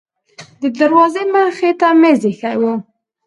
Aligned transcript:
د 0.61 0.63
دروازې 0.79 1.23
مخې 1.33 1.71
ته 1.79 1.87
میز 2.01 2.21
ایښی 2.27 2.55
و. 2.59 2.63